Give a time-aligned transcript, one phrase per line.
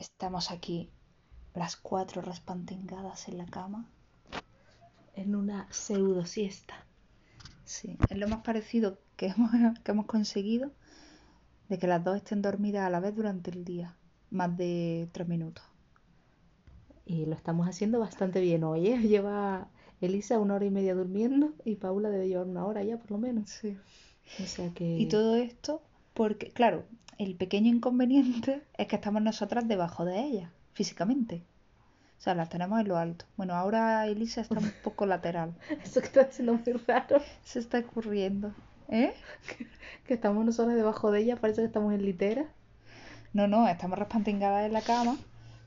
[0.00, 0.90] estamos aquí
[1.54, 3.88] las cuatro raspantingadas en la cama
[5.14, 6.86] en una pseudo siesta.
[7.64, 9.50] Sí, es lo más parecido que hemos,
[9.84, 10.72] que hemos conseguido
[11.68, 13.96] de que las dos estén dormidas a la vez durante el día,
[14.30, 15.64] más de tres minutos.
[17.04, 18.98] Y lo estamos haciendo bastante bien hoy, ¿eh?
[18.98, 19.68] Lleva
[20.00, 23.18] Elisa una hora y media durmiendo y Paula debe llevar una hora ya por lo
[23.18, 23.50] menos.
[23.50, 23.76] Sí.
[24.42, 24.96] O sea que...
[24.98, 25.82] Y todo esto
[26.14, 26.84] porque, claro,
[27.18, 31.42] el pequeño inconveniente es que estamos nosotras debajo de ella, físicamente.
[32.18, 33.24] O sea, las tenemos en lo alto.
[33.36, 35.54] Bueno, ahora Elisa está un poco lateral.
[35.82, 37.22] Eso que está haciendo muy raro.
[37.44, 38.52] Se está ocurriendo.
[38.88, 39.14] ¿Eh?
[40.06, 42.46] Que estamos nosotros debajo de ella, parece que estamos en litera.
[43.32, 45.16] No, no, estamos raspantingadas en la cama.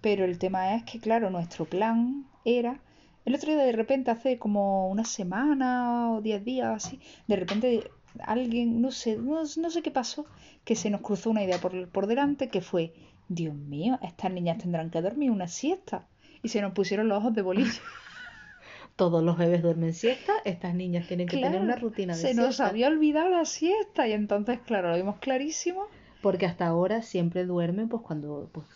[0.00, 2.80] Pero el tema es que, claro, nuestro plan era.
[3.24, 7.90] El otro día, de repente, hace como una semana o diez días así, de repente
[8.24, 10.26] alguien, no sé, no, no, sé qué pasó,
[10.64, 12.92] que se nos cruzó una idea por, por delante que fue,
[13.28, 16.06] Dios mío, estas niñas tendrán que dormir una siesta
[16.42, 17.82] y se nos pusieron los ojos de bolillo.
[18.96, 22.42] Todos los bebés duermen siesta, estas niñas tienen que tener una rutina de se siesta.
[22.42, 25.86] Se nos había olvidado la siesta y entonces, claro, lo vimos clarísimo.
[26.20, 28.66] Porque hasta ahora siempre duermen, pues cuando pues,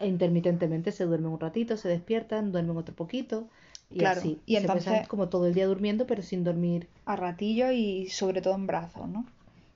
[0.00, 3.48] intermitentemente se duermen un ratito, se despiertan, duermen otro poquito.
[3.92, 4.38] Y claro, así.
[4.46, 6.88] y se entonces pasan como todo el día durmiendo, pero sin dormir.
[7.06, 9.26] A ratillo y sobre todo en brazos, ¿no?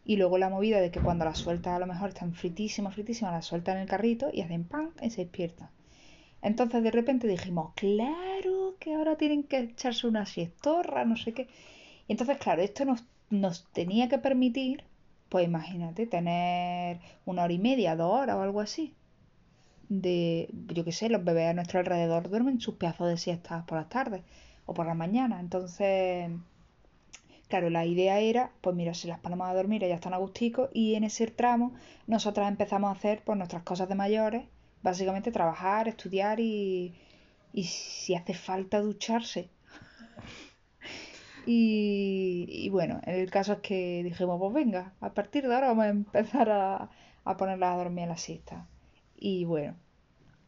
[0.04, 3.32] Y luego la movida de que cuando las sueltas a lo mejor están fritísimas, fritísimas,
[3.32, 5.70] las sueltan en el carrito y hacen pan y se despiertan.
[6.42, 11.48] Entonces de repente dijimos, claro que ahora tienen que echarse una siestorra, no sé qué.
[12.06, 14.84] Y entonces, claro, esto nos, nos tenía que permitir,
[15.30, 18.94] pues imagínate, tener una hora y media, dos horas o algo así.
[19.88, 23.78] De, yo qué sé, los bebés a nuestro alrededor duermen sus pedazos de siestas por
[23.78, 24.22] las tardes
[24.66, 25.40] o por la mañana.
[25.40, 26.30] Entonces,
[27.48, 30.70] claro, la idea era, pues mira, si las ponemos a dormir, ellas están a gustico
[30.72, 31.74] y en ese tramo
[32.06, 34.44] nosotras empezamos a hacer pues nuestras cosas de mayores
[34.84, 36.94] básicamente trabajar, estudiar y,
[37.52, 39.48] y si hace falta ducharse.
[41.46, 45.86] y, y, bueno, el caso es que dijimos, pues venga, a partir de ahora vamos
[45.86, 46.90] a empezar a,
[47.24, 48.66] a ponerlas a dormir a la siesta.
[49.16, 49.74] Y bueno,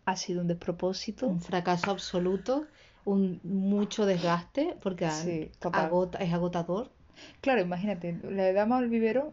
[0.06, 1.26] ha sido un despropósito.
[1.26, 2.66] Un fracaso absoluto,
[3.04, 6.90] un mucho desgaste, porque Sí, agota, es agotador.
[7.40, 9.32] Claro, imagínate, le damos el biberón,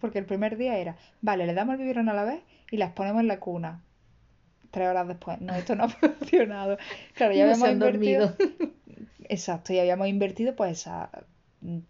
[0.00, 2.92] porque el primer día era, vale, le damos el biberón a la vez y las
[2.92, 3.82] ponemos en la cuna
[4.70, 5.40] tres horas después.
[5.40, 6.78] No, esto no ha funcionado.
[7.14, 8.28] Claro, ya No habíamos se han invertido.
[8.28, 8.72] dormido.
[9.28, 11.10] Exacto, y habíamos invertido pues a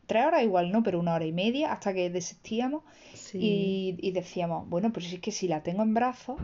[0.06, 2.83] tres horas igual no, pero una hora y media hasta que desistíamos
[3.15, 3.39] Sí.
[3.41, 6.41] y, y decíamos, bueno, pero si es que si la tengo en brazos,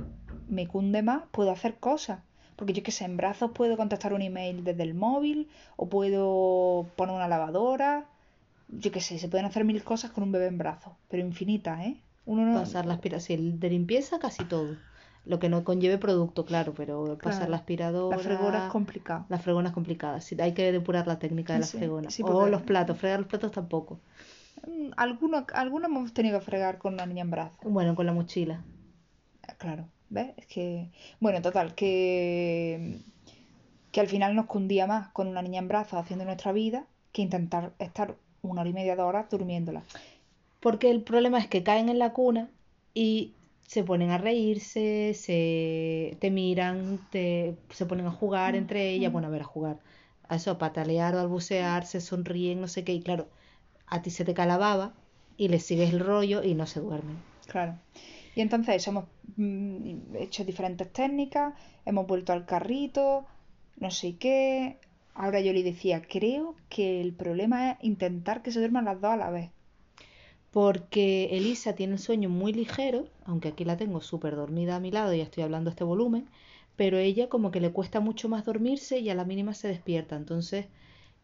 [0.50, 2.21] me cunde más, puedo hacer cosas.
[2.56, 6.87] Porque yo que sé, en brazos puedo contestar un email desde el móvil o puedo
[6.97, 8.05] poner una lavadora.
[8.69, 11.81] Yo que sé, se pueden hacer mil cosas con un bebé en brazos, pero infinitas,
[11.81, 11.97] ¿eh?
[12.27, 12.55] Uno no...
[12.61, 13.59] Pasar la aspiración.
[13.59, 14.77] De limpieza casi todo.
[15.25, 18.17] Lo que no conlleve producto, claro, pero pasar la aspiradora.
[18.17, 19.27] La fregona es complicado.
[19.28, 20.21] La fregona es complicada.
[20.21, 22.11] Sí, hay que depurar la técnica de la Sí, fregona.
[22.11, 22.97] sí, o los platos.
[22.99, 24.00] Fregar los platos tampoco.
[24.67, 27.59] Mm, Algunos, algunos hemos tenido que fregar con una niña en brazos.
[27.65, 28.62] Bueno, con la mochila.
[29.59, 30.32] Claro, ¿ves?
[30.37, 30.91] Es que,
[31.21, 32.98] bueno, total, que,
[33.93, 37.22] que al final nos cundía más con una niña en brazos haciendo nuestra vida que
[37.22, 39.82] intentar estar una hora y media, dos horas durmiéndola.
[40.60, 42.50] Porque el problema es que caen en la cuna
[42.94, 43.34] y
[43.66, 49.28] se ponen a reírse, se te miran, te, se ponen a jugar entre ellas, bueno,
[49.28, 49.78] a ver, a jugar,
[50.28, 53.28] a eso, a patalear o a bucear, se sonríen, no sé qué, y claro,
[53.87, 54.93] a ti se te calababa
[55.37, 57.16] y le sigues el rollo y no se duermen.
[57.47, 57.76] Claro.
[58.41, 59.05] Y entonces hemos
[59.37, 61.53] mm, hecho diferentes técnicas,
[61.84, 63.27] hemos vuelto al carrito,
[63.77, 64.78] no sé qué.
[65.15, 69.11] Ahora yo le decía, creo que el problema es intentar que se duerman las dos
[69.11, 69.50] a la vez.
[70.53, 74.91] Porque Elisa tiene un sueño muy ligero, aunque aquí la tengo súper dormida a mi
[74.91, 76.27] lado y estoy hablando a este volumen,
[76.77, 80.17] pero ella como que le cuesta mucho más dormirse y a la mínima se despierta.
[80.17, 80.65] Entonces,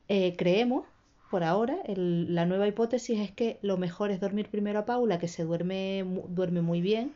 [0.08, 0.84] eh, creemos,
[1.30, 5.18] por ahora, el- la nueva hipótesis es que lo mejor es dormir primero a Paula,
[5.18, 7.12] que se duerme, mu- duerme muy bien,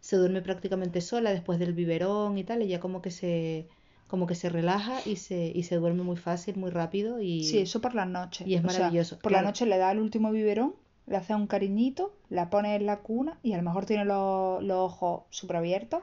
[0.00, 3.66] se duerme prácticamente sola después del biberón y tal, ella como que se,
[4.06, 7.44] como que se relaja y se, y se duerme muy fácil, muy rápido y...
[7.44, 8.46] Sí, eso por las noches.
[8.46, 10.74] y es O sea, maravilloso, por la noche le da el último biberón,
[11.06, 14.62] le hace un cariñito, la pone en la cuna y a lo mejor tiene los,
[14.62, 16.02] los ojos súper abiertos,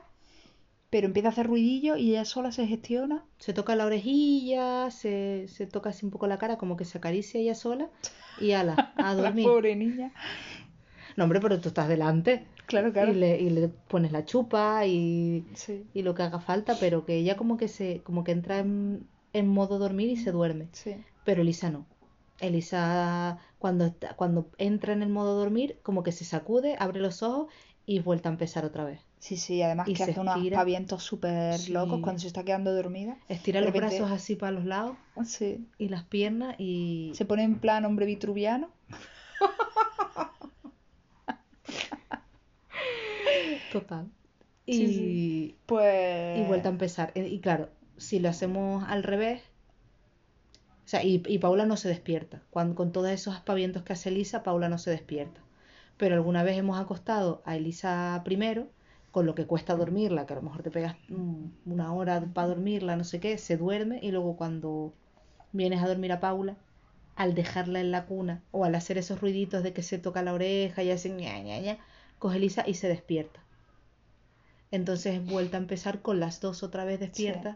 [0.90, 3.26] pero empieza a hacer ruidillo y ella sola se gestiona.
[3.40, 6.98] Se toca la orejilla, se, se toca así un poco la cara, como que se
[6.98, 7.90] acaricia ella sola
[8.40, 9.46] y ala, a La dormir.
[9.46, 10.12] pobre niña.
[11.16, 13.12] No, hombre, pero tú estás delante Claro, claro.
[13.12, 17.06] y le, y le pones la chupa y, Sí, y lo que haga falta, pero
[17.06, 20.68] que ella como que se, como que entra en, en modo dormir y se duerme.
[20.72, 20.96] sí.
[21.24, 21.86] Pero Elisa no.
[22.42, 27.24] Elisa cuando, está- cuando entra en el modo dormir, como que se sacude, abre los
[27.24, 27.48] ojos
[27.86, 29.00] y vuelta a empezar otra vez.
[29.26, 30.58] Sí, sí, además Y que se hace unos estira.
[30.58, 31.72] aspavientos súper Sí.
[31.72, 33.18] locos cuando se está quedando dormida.
[33.28, 35.66] Estira los repente- brazos así para los lados Sí.
[35.80, 37.12] y las piernas y...
[37.16, 38.70] Se pone en plan hombre vitruviano.
[43.72, 44.08] Total.
[44.68, 45.56] Y, sí.
[45.68, 46.40] Pues.
[46.40, 47.12] y vuelta a empezar.
[47.14, 49.42] Eh, Y claro, si lo hacemos al revés...
[50.84, 52.42] O sea, y, y Paula no se despierta.
[52.50, 55.40] Cuando, con todos esos aspavientos que hace Elisa, Paula no se despierta.
[55.98, 58.68] Pero alguna vez hemos acostado a Elisa primero,
[59.16, 62.50] con lo que cuesta dormirla, que a lo mejor te pegas mm, una hora para
[62.50, 64.92] dormirla, no sé qué, se duerme y luego cuando
[65.54, 66.58] vienes a dormir a Paula,
[67.16, 70.34] al dejarla en la cuna o al hacer esos ruiditos de que se toca la
[70.34, 71.78] oreja y hace ña, ña, ña,
[72.20, 73.40] coge Elisa y se despierta.
[74.70, 77.56] Entonces vuelta a empezar con las dos otra vez despiertas.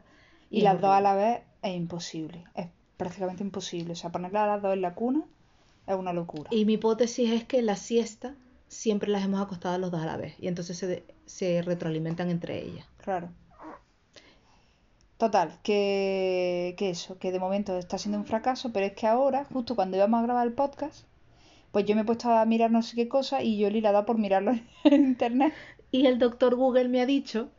[0.50, 2.46] Y las dos a la vez es imposible.
[2.56, 3.92] Es prácticamente imposible.
[3.92, 5.26] O sea, ponerlas a las dos en la cuna
[5.88, 6.50] es una locura.
[6.54, 8.34] Y mi hipótesis es que la siesta
[8.69, 12.30] siempre las hemos acostado a los dos a la vez y entonces se, se retroalimentan
[12.30, 12.86] entre ellas.
[13.04, 13.30] Claro.
[15.18, 19.44] Total, que, que eso, que de momento está siendo un fracaso, pero es que ahora,
[19.44, 21.04] justo cuando íbamos a grabar el podcast,
[21.74, 24.06] pues yo me he puesto a mirar no sé qué cosa y Yoli la da
[24.06, 24.54] por mirarlo
[24.86, 25.54] en internet.
[25.92, 27.50] Y el doctor Google me ha dicho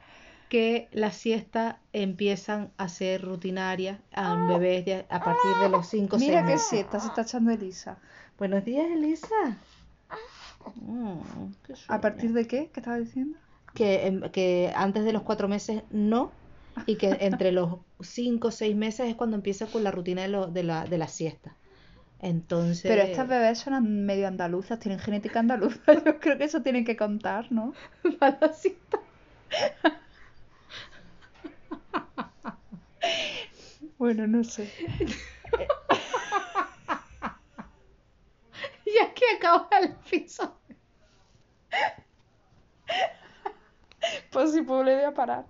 [0.49, 6.19] que las siestas empiezan a ser rutinarias en bebés a partir de los 5 o
[6.19, 7.99] 6 Mira qué siesta se está echando Elisa.
[8.39, 9.59] Buenos días, Elisa.
[10.77, 12.71] Mm, qué ¿A partir de qué?
[12.73, 13.39] ¿Qué estaba diciendo?
[13.75, 16.33] que, que antes de los cuatro meses no,
[16.87, 20.29] y que entre los cinco o seis meses es cuando empieza con la rutina de,
[20.29, 21.59] lo- de la, de la siesta.
[22.21, 25.81] Entonces, Pero estas bebés son medio andaluzas, tienen genética andaluza.
[26.05, 27.73] Yo creo que eso tiene que contar, ¿no?
[28.19, 28.99] para la siesta.
[33.99, 34.73] Bueno, no sé.
[39.33, 40.57] Ya que acaba el episodio.
[44.31, 45.45] Pues si puedo le voy a parar.